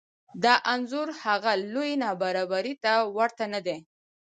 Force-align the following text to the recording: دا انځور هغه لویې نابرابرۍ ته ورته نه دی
دا 0.43 0.53
انځور 0.73 1.09
هغه 1.23 1.51
لویې 1.73 1.95
نابرابرۍ 2.03 2.73
ته 2.83 2.91
ورته 3.15 3.43
نه 3.53 3.59
دی 3.65 3.77